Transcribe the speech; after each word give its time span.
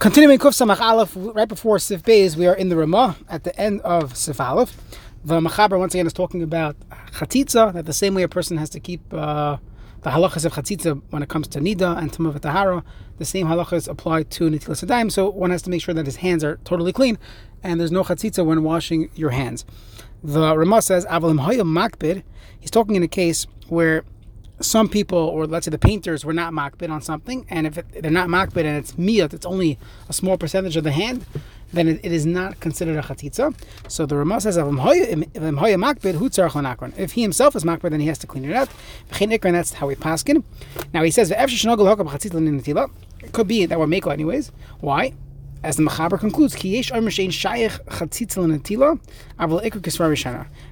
Continuing 0.00 0.38
Kuf 0.38 0.52
Samach 0.52 0.80
Aleph, 0.80 1.12
right 1.14 1.46
before 1.46 1.78
Sif 1.78 2.02
Beis, 2.02 2.34
we 2.34 2.46
are 2.46 2.54
in 2.54 2.70
the 2.70 2.76
Ramah 2.76 3.18
at 3.28 3.44
the 3.44 3.54
end 3.60 3.82
of 3.82 4.16
Sif 4.16 4.40
Aleph. 4.40 4.74
The 5.26 5.40
Machaber 5.40 5.78
once 5.78 5.92
again 5.92 6.06
is 6.06 6.14
talking 6.14 6.42
about 6.42 6.74
Chatitza, 7.12 7.74
that 7.74 7.84
the 7.84 7.92
same 7.92 8.14
way 8.14 8.22
a 8.22 8.28
person 8.28 8.56
has 8.56 8.70
to 8.70 8.80
keep 8.80 9.02
uh, 9.12 9.58
the 10.00 10.08
halachas 10.08 10.46
of 10.46 10.54
Chatitza 10.54 11.02
when 11.10 11.22
it 11.22 11.28
comes 11.28 11.48
to 11.48 11.60
Nida 11.60 11.98
and 11.98 12.10
Tumah 12.10 12.40
Tahara, 12.40 12.82
the 13.18 13.26
same 13.26 13.46
halachas 13.46 13.88
apply 13.88 14.22
to 14.22 14.48
Netilas 14.48 14.82
Yadayim, 14.82 15.12
so 15.12 15.28
one 15.28 15.50
has 15.50 15.60
to 15.60 15.68
make 15.68 15.82
sure 15.82 15.92
that 15.92 16.06
his 16.06 16.16
hands 16.16 16.42
are 16.42 16.56
totally 16.64 16.94
clean 16.94 17.18
and 17.62 17.78
there's 17.78 17.92
no 17.92 18.02
Chatitza 18.02 18.42
when 18.42 18.62
washing 18.62 19.10
your 19.14 19.30
hands. 19.30 19.66
The 20.24 20.56
Ramah 20.56 20.80
says, 20.80 21.04
Avalim 21.04 21.44
Hayam 21.44 21.76
Makbid, 21.76 22.22
he's 22.58 22.70
talking 22.70 22.96
in 22.96 23.02
a 23.02 23.08
case 23.08 23.46
where 23.68 24.04
some 24.60 24.88
people, 24.88 25.18
or 25.18 25.46
let's 25.46 25.64
say 25.64 25.70
the 25.70 25.78
painters, 25.78 26.24
were 26.24 26.32
not 26.32 26.52
makbid 26.52 26.90
on 26.90 27.02
something, 27.02 27.46
and 27.48 27.66
if 27.66 27.78
it, 27.78 28.02
they're 28.02 28.10
not 28.10 28.28
makbid 28.28 28.64
and 28.64 28.76
it's 28.76 28.92
miyat, 28.92 29.32
it's 29.32 29.46
only 29.46 29.78
a 30.08 30.12
small 30.12 30.36
percentage 30.36 30.76
of 30.76 30.84
the 30.84 30.92
hand, 30.92 31.24
then 31.72 31.88
it, 31.88 32.00
it 32.02 32.12
is 32.12 32.26
not 32.26 32.60
considered 32.60 32.98
a 32.98 33.02
chatitza. 33.02 33.54
So 33.88 34.06
the 34.06 34.16
Ramah 34.16 34.40
says, 34.40 34.56
if 34.56 34.64
he 37.12 37.22
himself 37.22 37.56
is 37.56 37.64
makbid, 37.64 37.90
then 37.90 38.00
he 38.00 38.06
has 38.08 38.18
to 38.18 38.26
clean 38.26 38.44
it 38.44 38.52
out. 38.52 38.68
And 39.20 39.54
that's 39.54 39.74
how 39.74 39.86
we 39.86 39.94
paskin. 39.94 40.42
Now 40.92 41.02
he 41.02 41.10
says, 41.10 41.30
it 41.30 43.32
could 43.32 43.48
be 43.48 43.66
that 43.66 43.78
we're 43.78 43.86
makel 43.86 44.12
anyways. 44.12 44.52
Why? 44.80 45.12
As 45.62 45.76
the 45.76 45.82
Machaber 45.82 46.18
concludes, 46.18 46.54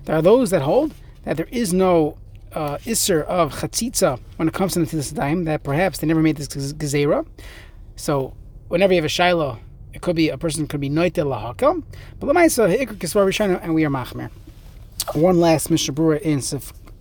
there 0.04 0.16
are 0.16 0.22
those 0.22 0.50
that 0.50 0.62
hold 0.62 0.94
that 1.24 1.36
there 1.36 1.48
is 1.50 1.74
no 1.74 2.16
uh, 2.52 2.78
isser 2.78 3.24
of 3.24 3.54
chatzitza 3.54 4.18
when 4.36 4.48
it 4.48 4.54
comes 4.54 4.74
to 4.74 4.84
the 4.84 5.02
time 5.14 5.44
that 5.44 5.62
perhaps 5.62 5.98
they 5.98 6.06
never 6.06 6.22
made 6.22 6.36
this 6.36 6.48
gezerah. 6.48 7.26
So 7.96 8.34
whenever 8.68 8.92
you 8.92 8.98
have 8.98 9.04
a 9.04 9.08
shiloh, 9.08 9.58
it 9.92 10.02
could 10.02 10.16
be 10.16 10.28
a 10.28 10.38
person 10.38 10.66
could 10.66 10.80
be 10.80 10.90
noitel 10.90 11.26
lahakam, 11.26 11.82
but 12.20 12.28
lemaisa 12.28 12.68
hikr 12.74 12.96
kisvar 12.96 13.26
rishana, 13.26 13.60
and 13.62 13.74
we 13.74 13.84
are 13.84 13.90
machmer. 13.90 14.30
One 15.14 15.40
last 15.40 15.68
mishabura 15.68 16.20
in 16.20 16.40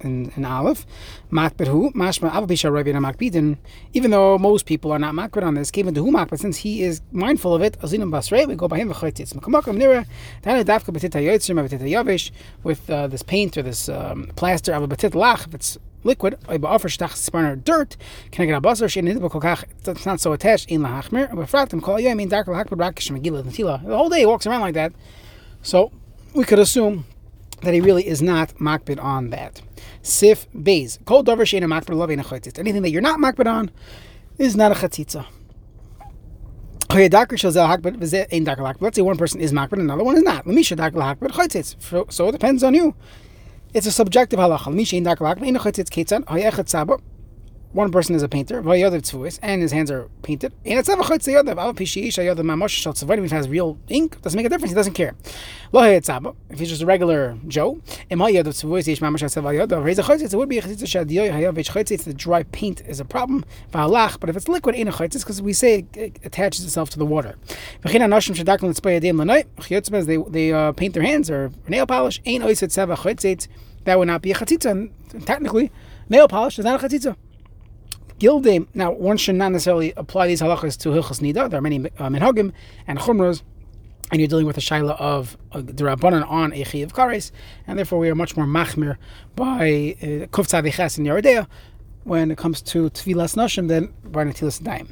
in, 0.08 0.32
in 0.36 0.46
Aleph, 0.46 0.86
makbid 1.32 1.68
hu 1.68 1.92
mashma 1.92 2.32
avabisha 2.32 2.74
ravi 2.74 2.94
makbidin. 2.94 3.58
Even 3.94 4.12
though 4.12 4.38
most 4.38 4.66
people 4.66 4.92
are 4.92 5.00
not 5.00 5.14
makbid 5.14 5.44
on 5.44 5.54
this, 5.54 5.70
given 5.70 5.94
to 5.94 6.04
hu 6.04 6.12
makbid, 6.12 6.40
since 6.40 6.58
he 6.58 6.82
is 6.82 7.02
mindful 7.12 7.54
of 7.54 7.62
it, 7.62 7.78
azinam 7.82 8.10
basrei, 8.10 8.48
we 8.48 8.56
go 8.56 8.68
by 8.68 8.78
him 8.78 8.90
v'chaytitz. 8.90 9.34
Mekamakam 9.34 9.78
nira 9.78 10.06
tana 10.42 10.64
dafka 10.64 10.92
betita 10.96 11.22
yotzim 11.22 11.58
betita 11.68 11.88
yavish 11.88 12.32
with 12.64 12.90
uh, 12.90 13.08
this 13.08 13.22
paint 13.22 13.58
or 13.58 13.62
this 13.62 13.90
um, 13.90 14.32
plaster 14.36 14.74
of 14.74 14.84
a 14.84 14.88
betit 14.88 15.12
lach. 15.12 15.48
If 15.48 15.54
it's 15.54 15.78
liquid, 16.04 16.38
dirt, 17.66 17.98
can 18.32 18.44
I 18.44 18.46
get 18.46 18.56
a 18.56 18.62
buzzer? 18.62 18.86
It's 18.86 20.06
not 20.06 20.20
so 20.22 20.32
attached 20.34 20.70
in 20.70 20.82
lahachmer. 20.82 21.36
But 21.36 21.48
fratim 21.48 21.82
kol 21.82 21.98
yamin 21.98 22.30
dark 22.30 22.48
lahakbid 22.48 22.78
rakish 22.78 23.12
megillah. 23.12 23.84
The 23.86 23.98
whole 23.98 24.10
day 24.10 24.20
he 24.20 24.26
walks 24.26 24.48
around 24.48 24.62
like 24.62 24.76
that. 24.76 24.94
So 25.62 25.92
we 26.34 26.46
could 26.46 26.60
assume 26.60 27.06
that 27.62 27.74
he 27.74 27.82
really 27.82 28.08
is 28.08 28.22
not 28.22 28.54
makbid 28.56 29.04
on 29.04 29.32
that. 29.32 29.62
Sif 30.02 30.50
Beis. 30.52 31.04
Kol 31.06 31.24
davar 31.24 31.42
sheina 31.42 31.66
makbid 31.66 31.96
love 31.96 32.10
chatzitza. 32.10 32.60
Anything 32.60 32.84
that 32.84 32.92
you're 32.92 33.02
not 33.02 33.20
makbid 33.20 33.52
on 33.52 33.72
is 34.38 34.56
not 34.56 34.72
a 34.72 34.76
chatzitza. 34.76 35.26
Let's 36.90 37.42
say 38.96 39.02
one 39.02 39.18
person 39.18 39.42
is 39.42 39.52
makbid, 39.52 39.74
another 39.74 40.04
one 40.04 40.16
is 40.16 40.24
not. 40.24 40.46
So 42.14 42.28
it 42.28 42.32
depends 42.32 42.64
on 42.64 42.74
you. 42.74 42.96
It's 43.74 43.86
a 43.86 43.92
subjective 43.92 44.40
halacha 44.40 44.74
one 47.74 47.92
person 47.92 48.16
is 48.16 48.24
a 48.24 48.30
painter, 48.30 48.62
and 48.62 49.62
his 49.62 49.72
hands 49.72 49.92
are 49.92 50.10
painted. 50.24 50.54
And 50.66 50.80
it's 50.80 50.88
never 50.88 51.04
If 51.04 51.22
has 53.32 53.50
real 53.50 53.78
ink, 53.90 54.22
doesn't 54.22 54.38
make 54.38 54.46
a 54.46 54.50
difference. 54.50 54.72
He 54.72 54.76
doesn't 54.76 54.94
care. 54.94 55.16
If 55.72 56.60
he's 56.60 56.70
just 56.70 56.82
a 56.82 56.86
regular 56.86 57.38
Joe, 57.48 57.82
it 58.10 58.18
would 58.18 60.50
be 60.50 60.58
a 60.58 60.62
the 62.06 62.14
dry 62.14 62.44
paint 62.44 62.82
is 62.88 63.00
a 63.00 63.06
problem. 63.06 63.46
But 63.72 64.30
if 64.30 64.38
it's 64.38 64.48
liquid, 64.48 64.76
it's 64.76 65.24
because 65.24 65.42
we 65.42 65.54
say 65.54 65.86
it 65.94 66.20
attaches 66.24 66.64
itself 66.64 66.90
to 66.92 67.00
the 67.00 67.06
water. 67.06 67.36
They, 70.08 70.18
they 70.18 70.54
uh, 70.54 70.72
paint 70.72 70.94
their 70.94 71.04
hands 71.04 71.30
or 71.30 71.52
nail 71.68 71.86
polish. 71.86 72.22
That 72.24 74.00
would 74.00 74.08
not 74.08 74.22
be 74.22 74.32
a 74.32 74.36
chatzitza. 74.36 75.26
Technically, 75.26 75.72
nail 76.10 76.28
polish 76.28 76.60
is 76.60 76.66
not 76.66 76.84
a 76.84 76.88
chatzitza. 76.88 77.16
Gildim. 78.20 78.68
Now, 78.74 78.92
one 78.92 79.18
should 79.18 79.36
not 79.36 79.52
necessarily 79.52 79.94
apply 79.96 80.28
these 80.28 80.42
halachas 80.42 80.78
to 80.80 80.90
Hilchas 80.90 81.22
Nida. 81.22 81.50
There 81.50 81.60
are 81.60 81.62
many 81.62 81.78
uh, 81.78 82.10
minhagim 82.10 82.52
and 82.88 82.98
chumras, 82.98 83.44
and 84.12 84.20
you're 84.20 84.28
dealing 84.28 84.48
with 84.48 84.58
a 84.58 84.62
shaila 84.62 85.00
of 85.00 85.38
uh, 85.52 85.62
the 85.62 85.84
rabbanon 85.84 86.28
on 86.28 86.52
a 86.54 86.62
of 86.62 86.94
kares, 86.94 87.32
and 87.68 87.78
therefore 87.78 88.00
we 88.00 88.10
are 88.10 88.16
much 88.16 88.36
more 88.36 88.48
machmir 88.48 88.98
by 89.36 89.96
uh, 90.02 90.06
kuf 90.34 90.48
tzadiches 90.48 90.98
in 90.98 91.06
Yeridea 91.06 91.46
when 92.06 92.32
it 92.32 92.38
comes 92.40 92.62
to 92.62 92.90
tvilas 92.90 93.36
nashim 93.36 93.68
than 93.68 93.94
by 94.06 94.24
natilas 94.24 94.64
daim. 94.64 94.88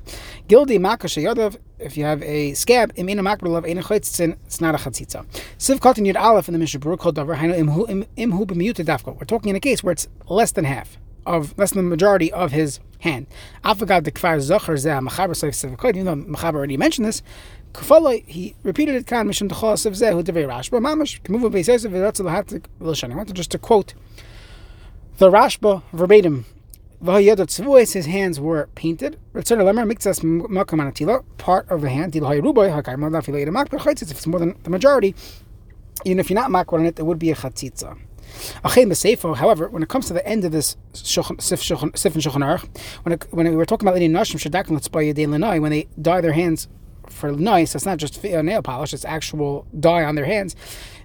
Gildi 0.47 0.77
makash 0.77 1.17
yadav. 1.23 1.57
If 1.79 1.97
you 1.97 2.05
have 2.05 2.21
a 2.21 2.53
scab, 2.53 2.93
imina 2.93 3.21
makbel 3.21 3.57
of 3.57 3.65
ein 3.65 3.79
it's 3.79 4.61
not 4.61 4.75
a 4.75 4.77
chatzitza. 4.77 5.25
Siv 5.57 5.79
katan 5.79 6.05
yud 6.05 6.15
aleph 6.15 6.47
in 6.47 6.53
the 6.53 6.59
Mishnah 6.59 6.79
Berurah 6.79 6.99
called 6.99 7.15
davar 7.15 7.37
hainu 7.37 7.57
imhu 7.57 8.07
imhu 8.17 8.45
b'miyut 8.45 8.85
dafka. 8.85 9.17
We're 9.17 9.25
talking 9.25 9.49
in 9.49 9.55
a 9.55 9.59
case 9.59 9.83
where 9.83 9.93
it's 9.93 10.07
less 10.27 10.51
than 10.51 10.65
half 10.65 10.99
of 11.25 11.57
less 11.57 11.71
than 11.71 11.85
the 11.85 11.89
majority 11.89 12.31
of 12.31 12.51
his 12.51 12.79
hand. 12.99 13.27
Afagad 13.63 14.03
the 14.03 14.11
kfar 14.11 14.37
zocher 14.37 14.75
zeh 14.75 14.99
machaber 15.07 15.35
seif 15.35 15.53
sevakod. 15.53 15.95
You 15.95 16.03
know, 16.03 16.15
machaber 16.15 16.55
already 16.55 16.77
mentioned 16.77 17.07
this. 17.07 17.21
Kufala, 17.73 18.23
he 18.25 18.55
repeated 18.63 18.95
it 18.95 19.07
kan 19.07 19.27
mishum 19.27 19.49
dechos 19.49 19.85
of 19.85 19.93
zeh 19.93 20.13
hu 20.13 20.23
devei 20.23 20.45
rashba 20.47 20.79
mamash 20.79 21.21
kemuva 21.21 21.49
beisesev 21.51 21.91
v'ratzel 21.91 22.29
hatik 22.29 22.65
v'lashani. 22.81 23.13
I 23.13 23.15
wanted 23.15 23.35
just 23.35 23.51
to 23.51 23.57
quote 23.57 23.93
the 25.17 25.29
Rashba 25.29 25.81
verbatim. 25.93 26.45
His 27.01 28.05
hands 28.07 28.39
were 28.39 28.69
painted. 28.73 29.19
Part 29.33 29.51
of 31.69 31.81
the 31.81 31.89
hand. 31.89 32.15
If 32.15 34.11
it's 34.11 34.27
more 34.27 34.39
than 34.39 34.55
the 34.63 34.69
majority, 34.69 35.15
even 36.05 36.19
if 36.19 36.29
you're 36.29 36.39
not 36.39 36.49
makbar 36.49 36.79
on 36.79 36.85
it, 36.85 36.95
there 36.95 37.05
would 37.05 37.19
be 37.19 37.31
a 37.31 37.35
chatzitza. 37.35 37.97
However, 38.63 39.69
when 39.69 39.83
it 39.83 39.89
comes 39.89 40.07
to 40.07 40.13
the 40.13 40.25
end 40.27 40.45
of 40.45 40.51
this 40.51 40.77
Sif 40.93 41.29
and 41.29 41.39
Shulchan 41.39 42.69
when 43.03 43.13
it, 43.13 43.25
when 43.31 43.49
we 43.49 43.55
were 43.55 43.65
talking 43.65 43.87
about 43.87 43.99
Lini 43.99 44.09
Nashim 44.09 44.39
Shadak 44.39 44.67
and 44.67 45.61
when 45.61 45.71
they 45.71 45.87
dye 46.01 46.21
their 46.21 46.33
hands 46.33 46.67
for 47.09 47.31
nice, 47.31 47.75
it's 47.75 47.85
not 47.85 47.97
just 47.97 48.23
nail 48.23 48.61
polish; 48.61 48.93
it's 48.93 49.05
actual 49.05 49.65
dye 49.79 50.03
on 50.03 50.15
their 50.15 50.25
hands. 50.25 50.55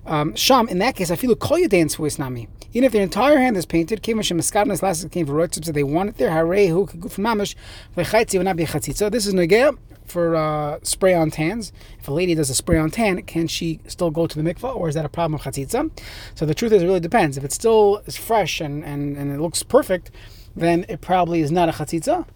Um, 0.07 0.35
Sham, 0.35 0.69
in 0.69 0.79
that 0.79 0.97
case, 0.97 1.11
I 1.11 1.17
feel 1.17 1.33
a 1.33 1.37
kol 1.37 1.67
dance 1.69 1.97
voice 1.97 2.19
nami. 2.19 2.49
Even 2.73 2.85
if 2.85 2.93
their 2.93 3.03
entire 3.03 3.39
hand 3.39 3.57
is 3.57 3.67
painted, 3.67 4.03
came 4.03 4.23
from 4.23 4.39
Miskadnas 4.39 4.83
last 4.83 5.11
came 5.11 5.27
for 5.27 5.35
Roitzim, 5.35 5.65
so 5.65 5.73
they 5.73 5.83
want 5.83 6.11
it 6.11 6.17
there. 6.17 6.31
Hare 6.31 6.69
who 6.69 6.87
could 6.87 7.01
go 7.01 7.09
from 7.09 7.25
Mamish, 7.25 7.55
would 7.97 8.45
not 8.45 8.57
be 8.57 8.65
chatzitza. 8.65 9.11
This 9.11 9.27
is 9.27 9.35
Nagea 9.35 9.77
for 10.11 10.37
uh, 10.37 10.79
spray 10.83 11.15
on 11.15 11.31
tans. 11.31 11.73
If 11.99 12.09
a 12.09 12.13
lady 12.13 12.35
does 12.35 12.51
a 12.51 12.55
spray 12.55 12.79
on 12.79 12.91
tan, 12.91 13.23
can 13.23 13.47
she 13.47 13.81
still 13.87 14.11
go 14.11 14.27
to 14.27 14.43
the 14.43 14.43
mikvah, 14.43 14.75
or 14.77 14.89
is 14.89 14.95
that 14.95 15.05
a 15.05 15.09
problem 15.09 15.35
of 15.35 15.43
chatzitza? 15.43 15.91
So 16.35 16.45
the 16.45 16.55
truth 16.55 16.73
is, 16.73 16.83
it 16.83 16.87
really 16.87 17.01
depends. 17.01 17.37
If 17.37 17.45
it 17.45 17.53
still 17.53 18.03
is 18.07 18.17
fresh 18.17 18.61
and, 18.61 18.85
and, 18.85 19.17
and 19.17 19.33
it 19.33 19.41
looks 19.41 19.63
perfect, 19.63 20.11
then 20.57 20.85
it 20.89 21.01
probably 21.01 21.41
is 21.41 21.51
not 21.51 21.69
a 21.69 21.73
chatzitza. 21.73 22.27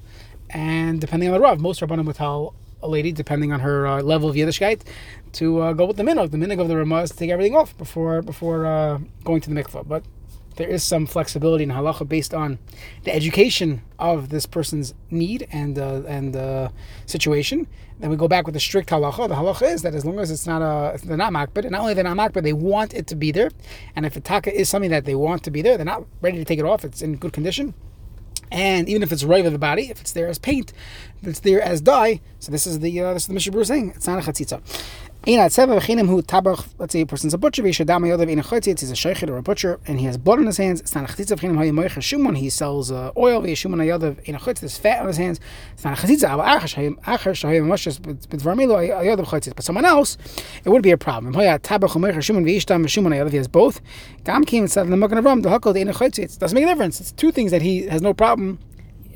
And 0.50 1.00
depending 1.00 1.28
on 1.28 1.34
the 1.34 1.40
rav, 1.40 1.60
most 1.60 1.80
rabbanim 1.80 2.06
would 2.06 2.16
tell 2.16 2.54
a 2.82 2.88
lady, 2.88 3.12
depending 3.12 3.52
on 3.52 3.60
her 3.60 3.86
uh, 3.86 4.02
level 4.02 4.28
of 4.28 4.36
Yiddishkeit, 4.36 4.82
to 5.32 5.60
uh, 5.60 5.72
go 5.72 5.86
with 5.86 5.96
the 5.96 6.02
minog. 6.02 6.30
The 6.30 6.36
minog 6.36 6.60
of 6.60 6.68
the 6.68 6.76
Ramah 6.76 7.02
is 7.02 7.10
to 7.10 7.16
take 7.16 7.30
everything 7.30 7.56
off 7.56 7.76
before 7.76 8.22
before 8.22 8.66
uh, 8.66 8.98
going 9.24 9.40
to 9.40 9.50
the 9.52 9.60
mikvah. 9.60 9.88
But 9.88 10.04
there 10.56 10.68
is 10.68 10.82
some 10.82 11.06
flexibility 11.06 11.64
in 11.64 11.70
halacha 11.70 12.08
based 12.08 12.34
on 12.34 12.58
the 13.04 13.14
education 13.14 13.82
of 13.98 14.28
this 14.28 14.46
person's 14.46 14.94
need 15.10 15.46
and 15.50 15.78
uh, 15.78 16.02
and 16.06 16.36
uh, 16.36 16.68
situation. 17.06 17.66
Then 18.00 18.10
we 18.10 18.16
go 18.16 18.28
back 18.28 18.46
with 18.46 18.54
the 18.54 18.60
strict 18.60 18.90
halacha. 18.90 19.28
The 19.28 19.34
halacha 19.34 19.72
is 19.72 19.82
that 19.82 19.94
as 19.94 20.04
long 20.04 20.18
as 20.18 20.30
it's 20.30 20.46
not 20.46 20.62
a 20.62 20.98
they're 21.04 21.16
not 21.16 21.32
makbid, 21.32 21.62
and 21.62 21.72
not 21.72 21.82
only 21.82 21.94
they're 21.94 22.04
not 22.04 22.16
makbid, 22.16 22.42
they 22.42 22.52
want 22.52 22.94
it 22.94 23.06
to 23.08 23.14
be 23.16 23.32
there. 23.32 23.50
And 23.96 24.04
if 24.06 24.14
the 24.14 24.20
taka 24.20 24.54
is 24.54 24.68
something 24.68 24.90
that 24.90 25.04
they 25.04 25.14
want 25.14 25.42
to 25.44 25.50
be 25.50 25.62
there, 25.62 25.76
they're 25.76 25.86
not 25.86 26.04
ready 26.20 26.38
to 26.38 26.44
take 26.44 26.58
it 26.58 26.64
off. 26.64 26.84
It's 26.84 27.02
in 27.02 27.16
good 27.16 27.32
condition. 27.32 27.74
And 28.50 28.88
even 28.88 29.02
if 29.02 29.10
it's 29.10 29.24
right 29.24 29.44
of 29.44 29.52
the 29.52 29.58
body, 29.58 29.90
if 29.90 30.00
it's 30.00 30.12
there 30.12 30.28
as 30.28 30.38
paint, 30.38 30.72
if 31.20 31.28
it's 31.28 31.40
there 31.40 31.60
as 31.60 31.80
dye, 31.80 32.20
so 32.38 32.52
this 32.52 32.66
is 32.66 32.80
the 32.80 33.00
uh, 33.00 33.14
this 33.14 33.24
is 33.24 33.28
the 33.28 33.34
Mishnah 33.34 33.64
saying 33.64 33.92
it's 33.96 34.06
not 34.06 34.18
a 34.18 34.30
chatzitza. 34.30 34.60
Let's 35.26 35.54
say 35.54 35.62
a 35.62 37.06
person's 37.06 37.32
a 37.32 37.38
butcher, 37.38 37.64
he's 37.64 37.80
a 37.80 37.84
sheikhet 37.84 39.30
or 39.30 39.38
a 39.38 39.42
butcher, 39.42 39.80
and 39.86 39.98
he 39.98 40.04
has 40.04 40.18
blood 40.18 40.38
on 40.38 40.44
his 40.44 40.58
hands. 40.58 40.82
It's 40.82 40.94
not 40.94 41.08
a 41.08 41.12
chalitza. 41.14 41.38
Shumon, 41.38 42.36
he 42.36 42.50
sells 42.50 42.92
uh, 42.92 43.10
oil, 43.16 43.40
shumon 43.40 43.76
ayadav 43.76 44.20
in 44.24 44.34
a 44.34 44.38
chalitza, 44.38 44.60
there's 44.60 44.76
fat 44.76 45.00
on 45.00 45.06
his 45.06 45.16
hands. 45.16 45.40
It's 45.72 45.82
not 45.82 45.98
a 45.98 46.02
chalitza. 46.02 46.28
But 49.56 49.64
someone 49.64 49.86
else, 49.86 50.18
it 50.62 50.68
would 50.68 50.82
be 50.82 50.90
a 50.90 50.98
problem. 50.98 51.32
He 51.32 51.46
has 53.38 53.48
both. 53.48 53.80
It 54.18 54.24
doesn't 54.24 54.52
make 56.54 56.64
a 56.64 56.66
difference. 56.66 57.00
It's 57.00 57.12
two 57.12 57.32
things 57.32 57.50
that 57.50 57.62
he 57.62 57.86
has 57.86 58.02
no 58.02 58.12
problem 58.12 58.58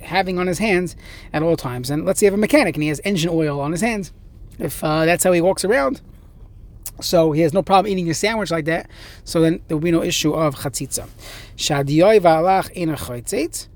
having 0.01 0.39
on 0.39 0.47
his 0.47 0.59
hands 0.59 0.97
at 1.35 1.43
all 1.43 1.57
times. 1.57 1.91
And 1.91 2.07
let's 2.07 2.21
say 2.21 2.27
you 2.27 2.31
have 2.31 2.39
a 2.39 2.41
mechanic 2.41 2.77
and 2.77 2.83
he 2.83 2.89
has 2.89 2.99
engine 3.05 3.29
oil 3.31 3.61
on 3.61 3.73
his 3.73 3.83
hands 3.83 4.15
if 4.59 4.83
uh, 4.83 5.05
that's 5.05 5.25
how 5.25 5.33
he 5.33 5.41
walks 5.41 5.65
around, 5.65 6.01
so 7.01 7.33
he 7.33 7.43
has 7.43 7.53
no 7.53 7.63
problem 7.63 7.93
eating 7.93 8.09
a 8.11 8.15
sandwich 8.15 8.51
like 8.51 8.65
that. 8.67 8.89
So 9.25 9.41
then 9.41 9.61
there 9.69 9.77
will 9.77 9.83
be 9.83 9.91
no 9.91 10.03
issue 10.03 10.33
of 10.33 10.57
chatzitza. 10.57 11.09
Va'alach. 11.57 13.69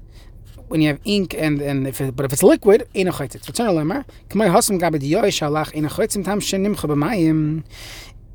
When 0.69 0.81
you 0.81 0.89
have 0.89 1.01
ink 1.05 1.35
and 1.35 1.61
and 1.61 1.87
if 1.87 2.01
it, 2.01 2.17
but 2.17 2.25
if 2.25 2.33
it's 2.33 2.43
liquid. 2.43 2.89
Return 2.95 3.13
a. 3.13 4.05
Kamay 4.31 4.51
hasam 4.51 4.81
gabediyoi 4.81 5.29
shalach. 5.29 5.73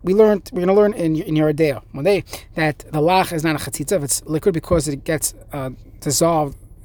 We 0.04 0.14
learned 0.14 0.50
we're 0.54 0.64
going 0.64 0.68
to 0.68 0.74
learn 0.74 0.94
in 0.94 1.16
in 1.16 1.36
your 1.36 1.52
day 1.52 1.72
one 1.92 2.06
day 2.06 2.24
that 2.54 2.80
the 2.80 3.02
lach 3.02 3.34
is 3.34 3.44
not 3.44 3.56
a 3.56 3.70
chatzitza 3.70 3.94
if 3.94 4.04
it's 4.04 4.24
liquid 4.26 4.54
because 4.54 4.88
it 4.88 5.04
gets 5.04 5.34
uh, 5.52 5.72
dissolved 6.00 6.56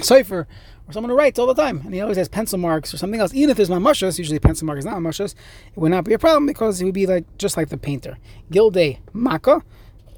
cipher 0.00 0.46
or 0.88 0.92
someone 0.92 1.10
who 1.10 1.16
writes 1.16 1.38
all 1.38 1.46
the 1.46 1.54
time 1.54 1.82
and 1.84 1.94
he 1.94 2.00
always 2.00 2.16
has 2.16 2.28
pencil 2.28 2.58
marks 2.58 2.92
or 2.94 2.96
something 2.96 3.20
else. 3.20 3.34
Even 3.34 3.50
if 3.50 3.56
there's 3.56 3.70
mamushas, 3.70 4.18
usually 4.18 4.38
pencil 4.38 4.66
mark 4.66 4.78
is 4.78 4.84
not 4.84 4.94
mamushas, 4.96 5.34
it 5.74 5.78
would 5.78 5.90
not 5.90 6.04
be 6.04 6.12
a 6.12 6.18
problem 6.18 6.46
because 6.46 6.78
he 6.78 6.84
would 6.84 6.94
be 6.94 7.06
like 7.06 7.24
just 7.38 7.56
like 7.56 7.68
the 7.68 7.76
painter. 7.76 8.18
Gilde 8.50 8.98
maka, 9.12 9.62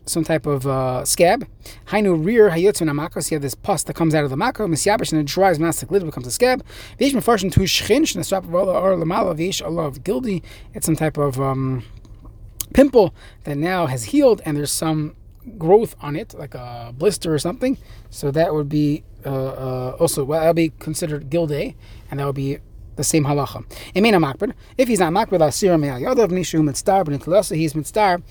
some 0.04 0.24
type 0.24 0.46
of 0.46 0.66
uh, 0.66 1.04
scab. 1.04 1.46
Hainu 1.86 2.24
rear 2.24 2.50
hayotzun 2.50 2.90
amaka, 2.90 3.22
so 3.22 3.32
you 3.32 3.36
have 3.36 3.42
this 3.42 3.54
pus 3.54 3.82
that 3.84 3.94
comes 3.94 4.14
out 4.14 4.24
of 4.24 4.30
the 4.30 4.36
maka, 4.36 4.62
misyabish 4.62 5.12
and 5.12 5.20
it 5.20 5.26
dries 5.26 5.58
mastic 5.58 5.90
lid 5.90 6.04
becomes 6.04 6.26
a 6.26 6.30
scab. 6.30 6.64
Vish 6.98 7.12
mefarshin 7.12 7.52
tu 7.52 7.60
shchin, 7.60 8.02
shnesrap 8.02 8.50
or 8.52 8.96
lamala 8.96 9.36
vish 9.36 9.62
Allah 9.62 9.90
gildi. 9.92 10.42
It's 10.74 10.86
some 10.86 10.96
type 10.96 11.16
of 11.16 11.40
um, 11.40 11.84
pimple 12.74 13.14
that 13.44 13.56
now 13.56 13.86
has 13.86 14.04
healed 14.04 14.42
and 14.44 14.56
there's 14.56 14.72
some 14.72 15.14
growth 15.56 15.96
on 16.00 16.16
it, 16.16 16.34
like 16.34 16.54
a 16.54 16.94
blister 16.96 17.32
or 17.32 17.38
something. 17.38 17.78
So 18.10 18.30
that 18.30 18.54
would 18.54 18.68
be 18.68 19.04
uh, 19.24 19.28
uh, 19.28 19.96
also 20.00 20.24
well, 20.24 20.40
that'll 20.40 20.54
be 20.54 20.70
considered 20.78 21.30
gilde, 21.30 21.74
and 22.10 22.20
that 22.20 22.26
would 22.26 22.34
be 22.34 22.58
the 22.96 23.04
same 23.04 23.24
halacha. 23.24 23.64
Emina 23.94 24.18
makbid. 24.22 24.54
If 24.76 24.88
he's 24.88 25.00
not 25.00 25.12
makbid, 25.12 25.46
asir 25.46 25.78
me'al 25.78 25.98
yadav 25.98 26.28
nishu 26.28 26.60
mitzdar, 26.60 27.06
in 27.08 27.56
he's 27.56 27.72
mitzdar 27.72 28.22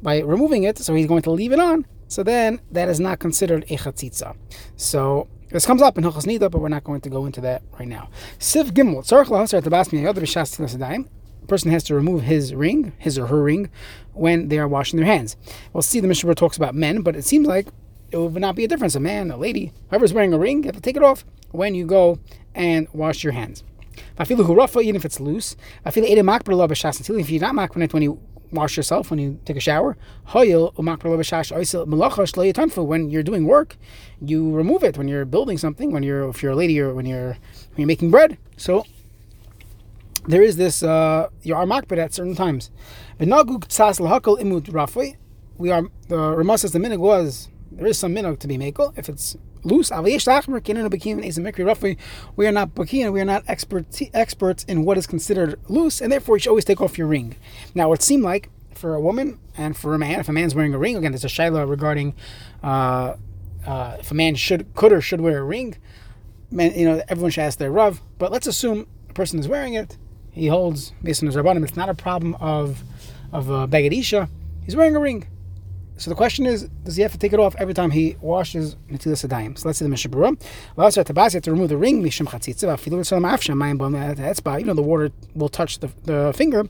by 0.00 0.20
removing 0.20 0.64
it, 0.64 0.78
so 0.78 0.94
he's 0.94 1.06
going 1.06 1.22
to 1.22 1.30
leave 1.30 1.52
it 1.52 1.60
on. 1.60 1.86
So 2.08 2.22
then 2.22 2.60
that 2.70 2.88
is 2.88 3.00
not 3.00 3.18
considered 3.18 3.64
a 3.64 3.76
chatzitza. 3.76 4.36
So 4.76 5.28
this 5.50 5.66
comes 5.66 5.82
up 5.82 5.96
in 5.98 6.04
Hilchas 6.04 6.26
Nida, 6.26 6.50
but 6.50 6.60
we're 6.60 6.68
not 6.68 6.84
going 6.84 7.00
to 7.02 7.10
go 7.10 7.24
into 7.26 7.40
that 7.42 7.62
right 7.78 7.88
now. 7.88 8.10
Sif 8.38 8.72
Gimel, 8.74 8.98
Tzarech 8.98 9.26
Lahasar 9.26 9.62
Tabas 9.62 9.88
Miyadav 9.88 10.14
B'Shas 10.14 10.56
Tilas 10.56 11.08
person 11.48 11.70
has 11.70 11.84
to 11.84 11.94
remove 11.94 12.22
his 12.22 12.54
ring, 12.54 12.92
his 12.98 13.18
or 13.18 13.26
her 13.26 13.42
ring, 13.42 13.68
when 14.12 14.48
they 14.48 14.58
are 14.58 14.68
washing 14.68 14.98
their 14.98 15.06
hands. 15.06 15.36
We'll 15.72 15.82
see 15.82 16.00
the 16.00 16.08
Mishnah 16.08 16.34
talks 16.34 16.56
about 16.56 16.74
men, 16.74 17.02
but 17.02 17.16
it 17.16 17.24
seems 17.24 17.46
like 17.46 17.68
it 18.12 18.18
would 18.18 18.40
not 18.40 18.54
be 18.54 18.64
a 18.64 18.68
difference. 18.68 18.94
A 18.94 19.00
man, 19.00 19.30
a 19.30 19.36
lady, 19.36 19.72
whoever's 19.90 20.12
wearing 20.12 20.32
a 20.32 20.38
ring, 20.38 20.58
you 20.58 20.68
have 20.68 20.76
to 20.76 20.80
take 20.80 20.96
it 20.96 21.02
off 21.02 21.24
when 21.50 21.74
you 21.74 21.86
go 21.86 22.18
and 22.54 22.86
wash 22.92 23.24
your 23.24 23.32
hands. 23.32 23.64
Even 24.18 24.96
if 24.96 25.04
it's 25.04 25.20
loose, 25.20 25.56
if 25.84 25.96
you're 25.96 26.04
not 26.04 27.54
makpid 27.54 27.92
when 27.92 28.02
you 28.02 28.20
wash 28.52 28.76
yourself, 28.76 29.10
when 29.10 29.18
you 29.18 29.40
take 29.44 29.56
a 29.56 29.60
shower, 29.60 29.96
when 30.34 30.48
you're 33.10 33.22
doing 33.22 33.46
work, 33.46 33.76
you 34.20 34.50
remove 34.50 34.84
it 34.84 34.98
when 34.98 35.08
you're 35.08 35.24
building 35.24 35.56
something, 35.58 35.90
when 35.90 36.02
you're 36.02 36.28
if 36.28 36.42
you're 36.42 36.52
a 36.52 36.56
lady 36.56 36.78
or 36.80 36.94
when 36.94 37.06
you're 37.06 37.32
when 37.32 37.78
you're 37.78 37.86
making 37.86 38.10
bread. 38.10 38.36
So 38.56 38.84
there 40.26 40.42
is 40.42 40.56
this 40.56 40.82
uh, 40.82 41.28
you 41.42 41.54
are 41.54 41.64
makbid 41.64 41.98
at 41.98 42.14
certain 42.14 42.34
times. 42.34 42.70
We 43.18 43.30
are 45.70 45.82
the 46.08 46.16
Ramah 46.16 46.58
says 46.58 46.72
the 46.72 46.78
minig 46.78 46.98
was 46.98 47.48
there 47.76 47.86
is 47.86 47.98
some 47.98 48.14
minog 48.14 48.38
to 48.40 48.48
be 48.48 48.56
makel 48.58 48.96
if 48.96 49.08
it's 49.08 49.36
loose. 49.64 49.90
We 52.36 52.46
are 52.46 52.52
not 52.52 52.74
bakin, 52.74 53.12
we 53.12 53.20
are 53.20 53.24
not 53.24 53.44
expert, 53.48 53.86
experts 54.14 54.64
in 54.64 54.84
what 54.84 54.98
is 54.98 55.06
considered 55.06 55.60
loose, 55.68 56.00
and 56.00 56.12
therefore 56.12 56.36
you 56.36 56.40
should 56.40 56.50
always 56.50 56.64
take 56.64 56.80
off 56.80 56.98
your 56.98 57.06
ring. 57.06 57.36
Now, 57.74 57.92
it 57.92 58.02
seemed 58.02 58.22
like 58.22 58.50
for 58.74 58.94
a 58.94 59.00
woman 59.00 59.38
and 59.56 59.76
for 59.76 59.94
a 59.94 59.98
man, 59.98 60.20
if 60.20 60.28
a 60.28 60.32
man's 60.32 60.54
wearing 60.54 60.74
a 60.74 60.78
ring, 60.78 60.96
again, 60.96 61.12
there's 61.12 61.24
a 61.24 61.28
shaila 61.28 61.68
regarding 61.68 62.14
uh, 62.62 63.16
uh, 63.66 63.96
if 64.00 64.10
a 64.10 64.14
man 64.14 64.34
should 64.34 64.74
could 64.74 64.92
or 64.92 65.00
should 65.00 65.20
wear 65.20 65.38
a 65.38 65.44
ring. 65.44 65.76
Man, 66.50 66.74
you 66.74 66.84
know, 66.84 67.02
everyone 67.08 67.30
should 67.30 67.44
ask 67.44 67.58
their 67.58 67.70
rav, 67.70 68.02
but 68.18 68.30
let's 68.30 68.46
assume 68.46 68.86
a 69.08 69.12
person 69.14 69.38
is 69.38 69.48
wearing 69.48 69.74
it 69.74 69.96
he 70.32 70.46
holds 70.46 70.92
based 71.02 71.22
on 71.22 71.26
his 71.26 71.36
rabbanim, 71.36 71.62
it's 71.62 71.76
not 71.76 71.88
a 71.88 71.94
problem 71.94 72.34
of 72.40 72.82
of 73.32 73.50
uh, 73.50 73.66
Bagadisha. 73.66 74.28
He's 74.64 74.74
wearing 74.74 74.96
a 74.96 75.00
ring. 75.00 75.26
So 76.02 76.10
the 76.10 76.16
question 76.16 76.46
is, 76.46 76.64
does 76.82 76.96
he 76.96 77.02
have 77.02 77.12
to 77.12 77.18
take 77.18 77.32
it 77.32 77.38
off 77.38 77.54
every 77.60 77.74
time 77.74 77.92
he 77.92 78.16
washes 78.20 78.74
Netilas 78.90 79.24
Yadayim? 79.24 79.56
So 79.56 79.68
let's 79.68 79.78
see 79.78 79.84
the 79.84 79.88
Mishnah 79.88 80.10
Berurah. 80.10 80.36
La'asar 80.76 81.04
tabas, 81.04 81.32
you 81.32 81.36
have 81.36 81.44
to 81.44 81.52
remove 81.52 81.68
the 81.68 81.76
ring, 81.76 82.02
mishum 82.02 82.26
chatzitza, 82.26 82.74
afilu 82.74 82.98
v'salam 82.98 83.24
afsha, 83.32 83.54
mayim 83.54 83.78
bom 83.78 83.92
etzba, 83.92 84.58
you 84.58 84.66
know, 84.66 84.74
the 84.74 84.82
water 84.82 85.12
will 85.36 85.48
touch 85.48 85.78
the, 85.78 85.86
the 86.02 86.32
finger. 86.34 86.64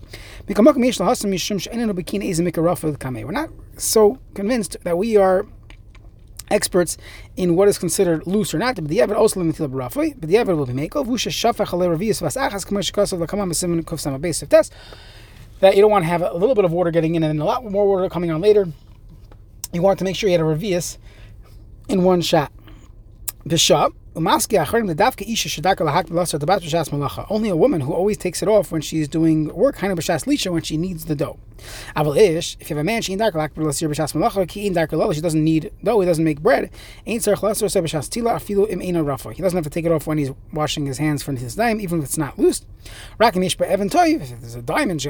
We're 3.24 3.32
not 3.32 3.50
so 3.78 4.18
convinced 4.34 4.76
that 4.84 4.98
we 4.98 5.16
are 5.16 5.46
experts 6.50 6.98
in 7.34 7.56
what 7.56 7.68
is 7.68 7.78
considered 7.78 8.26
loose 8.26 8.52
or 8.52 8.58
not. 8.58 8.74
But 8.74 8.88
the 8.88 8.98
Evid 8.98 9.16
also 9.16 9.40
limited 9.40 9.70
Rafai, 9.70 10.14
but 10.20 10.28
the 10.28 10.34
Evid 10.34 10.58
will 10.58 10.66
be 10.66 10.74
Mako. 10.74 11.04
Vusha 11.04 11.30
Shafach 11.30 11.72
Ale 11.72 11.88
Ravius 11.96 12.20
Vas 12.20 12.36
Achas 12.36 12.66
Kamash 12.66 12.92
Kasav 12.92 13.26
Lakamam 13.26 13.50
Besimin 13.50 13.82
Kuf 13.82 13.98
Sama 13.98 14.18
Base 14.18 14.42
of 14.42 14.50
Test. 14.50 14.74
That 15.60 15.74
you 15.74 15.80
don't 15.80 15.90
want 15.90 16.02
to 16.02 16.08
have 16.08 16.20
a 16.20 16.34
little 16.34 16.54
bit 16.54 16.66
of 16.66 16.72
water 16.72 16.90
getting 16.90 17.14
in 17.14 17.22
and 17.22 17.38
then 17.38 17.40
a 17.40 17.46
lot 17.46 17.64
more 17.64 17.88
water 17.88 18.10
coming 18.10 18.30
on 18.30 18.42
later. 18.42 18.66
You 19.72 19.82
want 19.82 19.98
to 20.00 20.04
make 20.04 20.16
sure 20.16 20.28
you 20.28 20.38
had 20.38 20.40
a 20.40 20.44
Ravius 20.44 20.98
in 21.88 22.04
one 22.04 22.20
shot. 22.20 22.52
Bishop. 23.46 23.94
Only 24.14 24.32
a 27.48 27.56
woman 27.56 27.80
who 27.80 27.92
always 27.92 28.18
takes 28.18 28.42
it 28.42 28.48
off 28.48 28.72
when 28.72 28.82
she's 28.82 29.08
doing 29.08 29.48
work, 29.54 29.80
when 29.80 30.62
she 30.62 30.76
needs 30.76 31.06
the 31.06 31.14
dough. 31.14 31.38
If 31.64 32.70
you 32.70 32.76
have 32.76 32.78
a 32.78 32.84
man, 32.84 33.02
she 33.02 33.16
doesn't 33.16 35.44
need 35.44 35.70
dough, 35.84 36.00
he 36.00 36.06
doesn't 36.06 36.24
make 36.24 36.40
bread. 36.40 36.70
He 37.04 37.18
doesn't 37.18 37.38
have 37.38 37.48
to 39.64 39.70
take 39.70 39.84
it 39.84 39.92
off 39.92 40.06
when 40.06 40.18
he's 40.18 40.32
washing 40.52 40.86
his 40.86 40.98
hands 40.98 41.22
for 41.22 41.32
his 41.32 41.54
dime, 41.54 41.80
even 41.80 42.00
if 42.00 42.04
it's 42.04 42.18
not 42.18 42.38
loose. 42.38 42.62
If 44.20 44.40
there's 44.40 44.56
a 44.56 44.62
diamond, 44.62 45.00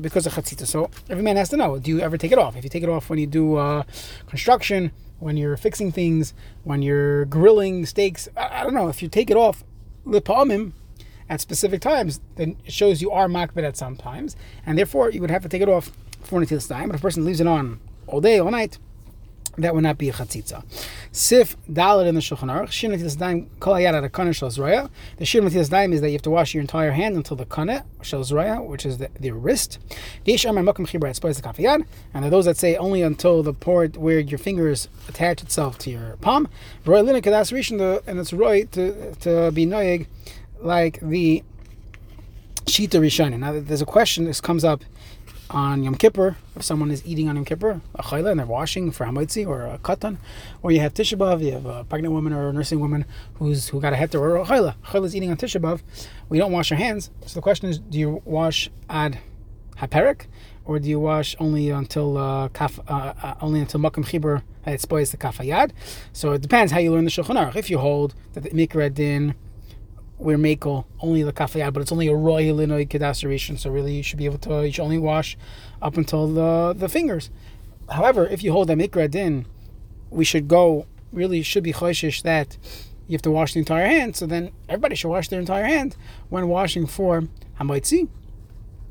because 0.00 0.26
of 0.26 0.32
chatzitza. 0.32 0.66
So 0.66 0.90
every 1.10 1.22
man 1.22 1.36
has 1.36 1.50
to 1.50 1.56
know, 1.56 1.78
do 1.78 1.90
you 1.90 2.00
ever 2.00 2.16
take 2.16 2.32
it 2.32 2.38
off? 2.38 2.56
If 2.56 2.64
you 2.64 2.70
take 2.70 2.82
it 2.82 2.88
off 2.88 3.10
when 3.10 3.18
you 3.18 3.26
do 3.26 3.56
uh, 3.56 3.83
construction, 4.26 4.92
when 5.18 5.36
you're 5.36 5.56
fixing 5.56 5.92
things, 5.92 6.34
when 6.64 6.82
you're 6.82 7.24
grilling 7.26 7.86
steaks. 7.86 8.28
I, 8.36 8.60
I 8.60 8.62
don't 8.62 8.74
know. 8.74 8.88
If 8.88 9.02
you 9.02 9.08
take 9.08 9.30
it 9.30 9.36
off 9.36 9.64
lipamim 10.06 10.72
at 11.28 11.40
specific 11.40 11.80
times, 11.80 12.20
then 12.36 12.56
it 12.64 12.72
shows 12.72 13.00
you 13.00 13.10
are 13.10 13.28
makbid 13.28 13.64
at 13.64 13.76
some 13.76 13.96
times, 13.96 14.36
and 14.66 14.76
therefore 14.76 15.10
you 15.10 15.20
would 15.20 15.30
have 15.30 15.42
to 15.42 15.48
take 15.48 15.62
it 15.62 15.68
off 15.68 15.92
for 16.20 16.40
until 16.40 16.58
this 16.58 16.68
time. 16.68 16.88
But 16.88 16.96
if 16.96 17.00
a 17.00 17.02
person 17.02 17.24
leaves 17.24 17.40
it 17.40 17.46
on 17.46 17.80
all 18.06 18.20
day, 18.20 18.38
all 18.38 18.50
night, 18.50 18.78
that 19.58 19.74
would 19.74 19.82
not 19.82 19.98
be 19.98 20.08
a 20.08 20.12
chatzitza. 20.12 20.64
Sif 21.12 21.56
dalit 21.70 22.06
in 22.06 22.14
the 22.14 22.20
Shulchan 22.20 22.50
Aruch. 22.50 22.70
Shir 22.70 22.88
netilas 22.88 23.18
daim 23.18 23.48
kol 23.60 23.74
hayad 23.74 23.94
at 23.94 24.04
a 24.04 24.08
kana 24.08 24.32
shel 24.32 24.50
zroya. 24.50 24.90
The 25.16 25.24
netilas 25.24 25.70
daim 25.70 25.92
is 25.92 26.00
that 26.00 26.08
you 26.08 26.14
have 26.14 26.22
to 26.22 26.30
wash 26.30 26.54
your 26.54 26.60
entire 26.60 26.92
hand 26.92 27.16
until 27.16 27.36
the 27.36 27.46
kana 27.46 27.84
shel 28.02 28.20
zroya, 28.20 28.64
which 28.66 28.84
is 28.84 28.98
the, 28.98 29.10
the 29.18 29.30
wrist. 29.30 29.78
Deish 30.26 30.48
amar 30.48 30.62
makom 30.62 30.86
chibra 30.86 31.12
kafiyad. 31.14 31.86
And 32.12 32.24
there 32.24 32.30
those 32.30 32.44
that 32.46 32.56
say 32.56 32.76
only 32.76 33.02
until 33.02 33.42
the 33.42 33.54
part 33.54 33.96
where 33.96 34.18
your 34.18 34.38
fingers 34.38 34.88
attach 35.08 35.42
itself 35.42 35.78
to 35.78 35.90
your 35.90 36.16
palm. 36.20 36.48
Roy 36.84 37.02
lina 37.02 37.20
kadas 37.20 37.52
rishon 37.52 38.02
and 38.06 38.18
it's 38.18 38.32
roy 38.32 38.64
to 38.72 39.14
to 39.16 39.52
be 39.52 39.66
noyeg 39.66 40.06
like 40.60 41.00
the 41.00 41.42
shita 42.66 43.00
rishonim. 43.00 43.40
Now 43.40 43.60
there's 43.60 43.82
a 43.82 43.86
question. 43.86 44.24
This 44.24 44.40
comes 44.40 44.64
up 44.64 44.84
on 45.54 45.84
Yom 45.84 45.94
Kippur, 45.94 46.36
if 46.56 46.62
someone 46.64 46.90
is 46.90 47.06
eating 47.06 47.28
on 47.28 47.36
Yom 47.36 47.44
Kippur, 47.44 47.80
a 47.94 48.02
chayla, 48.02 48.32
and 48.32 48.40
they're 48.40 48.46
washing 48.46 48.90
for 48.90 49.06
hamaitzi 49.06 49.46
or 49.46 49.62
a 49.62 49.78
katan, 49.78 50.16
or 50.62 50.72
you 50.72 50.80
have 50.80 50.92
Tisha 50.92 51.16
B'av, 51.16 51.42
you 51.42 51.52
have 51.52 51.64
a 51.64 51.84
pregnant 51.84 52.12
woman 52.12 52.32
or 52.32 52.48
a 52.48 52.52
nursing 52.52 52.80
woman 52.80 53.04
who's 53.34 53.68
who 53.68 53.80
got 53.80 53.92
a 53.92 53.96
heter 53.96 54.20
or 54.20 54.36
a 54.36 54.44
chayla. 54.44 54.74
Chayla 54.86 55.04
is 55.06 55.16
eating 55.16 55.30
on 55.30 55.36
Tisha 55.36 55.60
B'av. 55.60 55.80
We 56.28 56.38
don't 56.38 56.50
wash 56.50 56.72
our 56.72 56.76
hands. 56.76 57.10
So 57.24 57.34
the 57.34 57.42
question 57.42 57.68
is, 57.68 57.78
do 57.78 57.98
you 57.98 58.20
wash 58.24 58.68
ad 58.90 59.20
haperik, 59.78 60.26
or 60.64 60.80
do 60.80 60.88
you 60.88 60.98
wash 60.98 61.36
only 61.38 61.70
until 61.70 62.18
uh, 62.18 62.48
kaf, 62.48 62.80
uh, 62.88 63.14
uh, 63.22 63.34
only 63.40 63.60
until 63.60 63.80
makam 63.80 64.04
chibur 64.04 64.42
it 64.66 64.80
spoils 64.80 65.12
the 65.12 65.16
kafayad? 65.16 65.70
So 66.12 66.32
it 66.32 66.42
depends 66.42 66.72
how 66.72 66.80
you 66.80 66.92
learn 66.92 67.04
the 67.04 67.10
Shulchan 67.10 67.36
Aruch. 67.36 67.54
If 67.54 67.70
you 67.70 67.78
hold 67.78 68.14
that 68.32 68.42
the 68.42 68.50
mikra 68.50 68.92
din 68.92 69.36
we're 70.24 70.38
makel 70.38 70.86
only 71.00 71.22
the 71.22 71.32
kafayad, 71.32 71.74
but 71.74 71.82
it's 71.82 71.92
only 71.92 72.08
a 72.08 72.14
royal 72.14 72.56
linoy 72.56 72.88
kedaseration. 72.88 73.58
So 73.58 73.70
really, 73.70 73.92
you 73.92 74.02
should 74.02 74.18
be 74.18 74.24
able 74.24 74.38
to. 74.38 74.66
You 74.66 74.72
should 74.72 74.82
only 74.82 74.98
wash 74.98 75.36
up 75.82 75.96
until 75.96 76.26
the 76.26 76.74
the 76.76 76.88
fingers. 76.88 77.30
However, 77.90 78.26
if 78.26 78.42
you 78.42 78.50
hold 78.52 78.70
a 78.70 78.74
mikra 78.74 79.10
din, 79.10 79.46
we 80.10 80.24
should 80.24 80.48
go. 80.48 80.86
Really, 81.12 81.42
should 81.42 81.62
be 81.62 81.72
choishish 81.72 82.22
that 82.22 82.56
you 83.06 83.12
have 83.12 83.22
to 83.22 83.30
wash 83.30 83.52
the 83.52 83.60
entire 83.60 83.86
hand. 83.86 84.16
So 84.16 84.26
then 84.26 84.50
everybody 84.68 84.96
should 84.96 85.10
wash 85.10 85.28
their 85.28 85.38
entire 85.38 85.64
hand 85.64 85.94
when 86.30 86.48
washing 86.48 86.86
for 86.86 87.28
hamaitzi. 87.60 88.08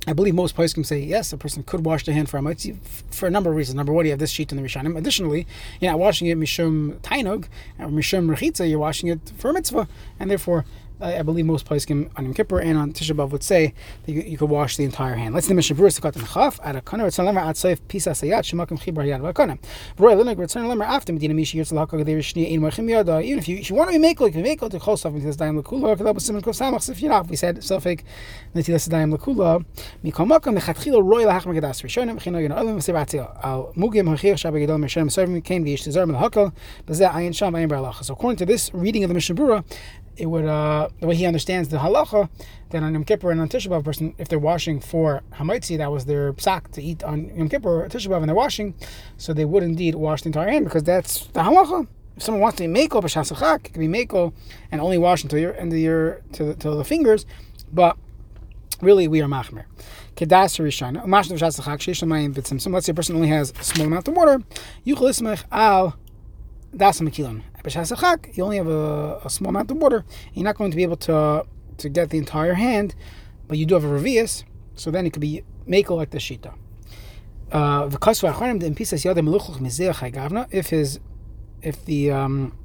I 0.05 0.11
believe 0.11 0.35
most 0.35 0.55
poskim 0.55 0.85
say 0.85 0.99
yes, 0.99 1.31
a 1.31 1.37
person 1.37 1.63
could 1.63 1.85
wash 1.85 2.03
their 2.05 2.13
hand 2.13 2.29
for 2.29 2.37
hamaitzi 2.37 2.77
for 3.09 3.25
a 3.25 3.31
number 3.31 3.49
of 3.49 3.55
reasons. 3.55 3.75
Number 3.75 3.93
one, 3.93 4.05
you 4.05 4.11
have 4.11 4.19
this 4.19 4.31
sheet 4.31 4.51
in 4.51 4.57
the 4.57 4.63
Rishonim. 4.63 4.97
Additionally, 4.97 5.47
you're 5.79 5.91
not 5.91 5.99
washing 5.99 6.27
it 6.27 6.37
mishum 6.37 6.99
tainug, 6.99 7.47
or 7.79 7.87
mishum 7.87 8.33
rechitza, 8.33 8.69
you're 8.69 8.79
washing 8.79 9.09
it 9.09 9.31
for 9.37 9.51
mitzvah, 9.51 9.87
and 10.19 10.29
therefore 10.29 10.65
I, 11.03 11.19
I 11.19 11.21
believe 11.21 11.45
most 11.45 11.65
poskim 11.65 12.09
on 12.17 12.23
Yom 12.23 12.33
Kippur 12.33 12.59
and 12.59 12.77
on 12.77 12.93
Tisha 12.93 13.15
B'av 13.15 13.31
would 13.31 13.43
say 13.43 13.73
that 14.05 14.11
you, 14.11 14.21
you 14.21 14.37
could 14.37 14.49
wash 14.49 14.77
the 14.77 14.83
entire 14.83 15.15
hand. 15.15 15.35
Let's 15.35 15.47
the 15.47 15.53
Mishnah 15.53 15.75
Berurah 15.75 15.99
Sukkot 15.99 16.15
and 16.15 16.27
Chaf 16.27 16.59
at 16.63 16.75
a 16.75 16.81
kana 16.81 17.03
return 17.03 17.25
lemer 17.25 17.41
at 17.41 17.55
seif 17.55 17.79
pisa 17.87 18.11
sayat 18.11 18.43
shemakim 18.43 18.79
chibar 18.79 19.05
yad 19.05 19.21
v'akana. 19.21 19.59
Roy 19.97 20.13
linig 20.13 20.37
return 20.37 20.65
lemer 20.65 20.85
after 20.85 21.11
medina 21.11 21.33
mishi 21.33 21.59
yirtz 21.59 21.73
lahakak 21.73 22.03
geder 22.03 22.17
shni 22.19 22.51
ein 22.53 22.61
mochim 22.61 22.89
yada. 22.89 23.19
Even 23.21 23.39
if 23.39 23.47
you, 23.47 23.57
if 23.57 23.69
you 23.69 23.75
want 23.75 23.91
to 23.91 23.99
be 23.99 24.05
makel, 24.05 24.27
you 24.27 24.31
can 24.31 24.41
make 24.41 24.61
it 24.61 24.69
to 24.69 24.79
chol 24.79 25.05
into 25.05 25.25
this 25.25 25.35
daim 25.35 25.61
lekula. 25.61 25.97
Kadab 25.97 26.15
b'simin 26.15 26.41
kuf 26.41 26.55
samach 26.55 26.89
if 26.89 27.01
you're 27.01 27.11
not. 27.11 27.27
We 27.27 27.35
said 27.35 27.57
sofik 27.57 28.03
netilas 28.55 28.89
daim 28.89 29.11
lekula. 29.11 29.65
Mikol 30.03 30.27
makam 30.27 30.57
mechatchila 30.57 31.03
roy 31.03 31.23
lahach 31.25 31.43
megadas 31.43 31.83
rishonim 31.83 32.19
chino 32.19 32.39
yon 32.39 32.51
olim 32.53 32.77
v'sebatzi 32.77 33.19
al 33.43 33.73
mugim 33.75 34.07
hachir 34.07 34.35
shabbat 34.35 34.67
gedol 34.67 34.79
mishem 34.79 35.11
serving 35.11 35.41
came 35.41 35.63
the 35.63 35.73
ish 35.73 35.83
tizar 35.83 36.09
melhakal 36.09 36.53
b'zeh 36.87 37.11
ayin 37.11 37.35
sham 37.35 37.53
ayin 37.53 37.67
bar 37.67 37.93
So 38.01 38.13
according 38.13 38.37
to 38.37 38.45
this 38.45 38.73
reading 38.73 39.03
of 39.03 39.09
the 39.09 39.13
Mishnah 39.13 39.35
Berurah, 39.35 39.63
it 40.17 40.27
would 40.27 40.45
uh, 40.45 40.89
the 40.99 41.07
way 41.07 41.15
he 41.15 41.25
understands 41.25 41.69
the 41.69 41.77
halacha, 41.77 42.29
that 42.69 42.83
on 42.83 42.93
Yom 42.93 43.03
Kippur 43.03 43.31
and 43.31 43.41
on 43.41 43.49
Tisha 43.49 43.67
B'av, 43.67 43.83
person 43.83 44.13
if 44.17 44.27
they're 44.27 44.39
washing 44.39 44.79
for 44.79 45.21
hamaitzi, 45.33 45.77
that 45.77 45.91
was 45.91 46.05
their 46.05 46.33
psak 46.33 46.71
to 46.71 46.81
eat 46.81 47.03
on 47.03 47.35
Yom 47.35 47.49
Kippur 47.49 47.83
or 47.83 47.89
Tisha 47.89 48.07
B'av, 48.07 48.17
and 48.17 48.27
they're 48.27 48.35
washing, 48.35 48.75
so 49.17 49.33
they 49.33 49.45
would 49.45 49.63
indeed 49.63 49.95
wash 49.95 50.21
the 50.21 50.29
entire 50.29 50.49
hand 50.49 50.65
because 50.65 50.83
that's 50.83 51.27
the 51.27 51.41
halacha. 51.41 51.87
If 52.15 52.23
someone 52.23 52.41
wants 52.41 52.57
to 52.57 52.67
be 52.67 52.73
meko 52.73 53.01
b'shasachak, 53.01 53.65
it 53.65 53.73
can 53.73 53.91
be 53.91 54.05
meko 54.05 54.33
and 54.71 54.79
only 54.81 54.99
wash 54.99 55.23
until 55.23 55.39
your 55.39 55.55
end 55.55 55.73
of 55.73 55.79
your 55.79 56.21
to 56.33 56.53
the, 56.53 56.75
the 56.75 56.83
fingers, 56.83 57.25
but 57.71 57.97
really 58.81 59.07
we 59.07 59.21
are 59.21 59.27
machmer. 59.27 59.63
Kedas 60.15 60.59
rishon, 60.59 61.03
mashnav 61.05 61.39
shasachak 61.39 61.79
sheish 61.79 62.03
mayim 62.07 62.33
b'tzimtzum. 62.35 62.71
Let's 62.71 62.85
say 62.85 62.91
a 62.91 62.93
person 62.93 63.15
only 63.15 63.29
has 63.29 63.51
a 63.59 63.63
small 63.63 63.87
amount 63.87 64.07
of 64.07 64.15
water. 64.15 64.43
Yuchel 64.85 65.09
ismech 65.09 65.43
al 65.51 65.97
das 66.75 66.99
mekilon. 66.99 67.41
You 68.33 68.43
only 68.43 68.57
have 68.57 68.67
a, 68.67 69.21
a, 69.23 69.29
small 69.29 69.49
amount 69.49 69.71
of 69.71 69.77
water. 69.77 70.05
You're 70.33 70.43
not 70.43 70.57
going 70.57 70.71
to 70.71 70.77
be 70.77 70.83
able 70.83 70.97
to 70.97 71.45
to 71.77 71.89
get 71.89 72.11
the 72.11 72.17
entire 72.17 72.53
hand, 72.53 72.93
but 73.47 73.57
you 73.57 73.65
do 73.65 73.73
have 73.73 73.83
a 73.83 73.87
revius, 73.87 74.43
so 74.75 74.91
then 74.91 75.05
it 75.05 75.13
could 75.13 75.21
be 75.21 75.43
makel 75.67 75.95
like 75.97 76.11
the 76.11 76.19
shita. 76.19 76.53
Uh, 77.51 77.89
if 80.51 80.69
his 80.69 80.99
if 81.61 81.85
the 81.85 82.11
um, 82.11 82.57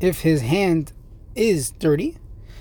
if 0.00 0.20
his 0.22 0.40
hand 0.42 0.92
is 1.34 1.70
dirty, 1.70 2.18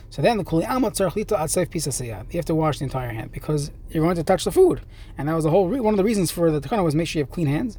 so 0.09 0.21
then 0.21 0.37
the 0.37 0.43
kuli 0.43 0.63
You 0.63 2.37
have 2.37 2.45
to 2.45 2.55
wash 2.55 2.79
the 2.79 2.83
entire 2.83 3.09
hand 3.09 3.31
because 3.31 3.71
you're 3.89 4.03
going 4.03 4.15
to 4.15 4.23
touch 4.23 4.43
the 4.43 4.51
food, 4.51 4.81
and 5.17 5.27
that 5.27 5.33
was 5.33 5.43
the 5.43 5.49
whole 5.49 5.67
re- 5.69 5.79
one 5.79 5.93
of 5.93 5.97
the 5.97 6.03
reasons 6.03 6.31
for 6.31 6.51
the 6.51 6.61
takana 6.61 6.83
was 6.83 6.95
make 6.95 7.07
sure 7.07 7.19
you 7.19 7.25
have 7.25 7.31
clean 7.31 7.47
hands. 7.47 7.77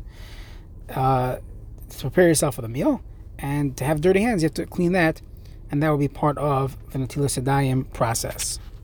Uh, 0.88 1.36
to 1.90 2.00
prepare 2.00 2.28
yourself 2.28 2.54
for 2.54 2.62
the 2.62 2.68
meal. 2.68 3.02
And 3.42 3.76
to 3.76 3.84
have 3.84 4.00
dirty 4.00 4.20
hands, 4.20 4.42
you 4.42 4.46
have 4.46 4.54
to 4.54 4.66
clean 4.66 4.92
that, 4.92 5.22
and 5.70 5.82
that 5.82 5.88
will 5.88 5.98
be 5.98 6.08
part 6.08 6.36
of 6.38 6.76
the 6.90 6.98
Natilas 6.98 7.40
Yadayim 7.40 7.92
process. 7.92 8.58